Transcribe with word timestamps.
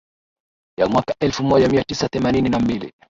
ya 0.79 0.87
Mwaka 0.87 1.15
elfu 1.19 1.43
moja 1.43 1.69
mia 1.69 1.83
tisa 1.83 2.07
themanini 2.09 2.49
na 2.49 2.59
mbili 2.59 2.93